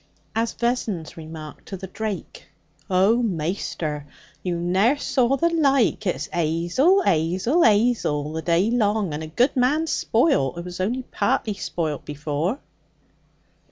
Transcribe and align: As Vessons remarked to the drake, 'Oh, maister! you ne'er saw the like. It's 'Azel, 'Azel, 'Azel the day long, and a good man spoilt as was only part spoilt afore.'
As 0.35 0.53
Vessons 0.53 1.15
remarked 1.15 1.67
to 1.67 1.77
the 1.77 1.85
drake, 1.85 2.47
'Oh, 2.89 3.21
maister! 3.21 4.07
you 4.41 4.57
ne'er 4.59 4.97
saw 4.97 5.37
the 5.37 5.49
like. 5.49 6.07
It's 6.07 6.27
'Azel, 6.33 7.03
'Azel, 7.05 7.63
'Azel 7.63 8.31
the 8.33 8.41
day 8.41 8.71
long, 8.71 9.13
and 9.13 9.21
a 9.21 9.27
good 9.27 9.55
man 9.55 9.85
spoilt 9.85 10.57
as 10.57 10.65
was 10.65 10.79
only 10.81 11.03
part 11.03 11.45
spoilt 11.55 12.09
afore.' 12.09 12.59